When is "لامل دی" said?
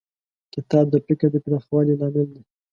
2.01-2.41